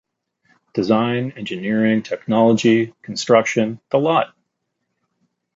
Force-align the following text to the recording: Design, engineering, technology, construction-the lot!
Design, 0.73 1.33
engineering, 1.35 2.01
technology, 2.01 2.95
construction-the 3.03 3.99
lot! 3.99 4.35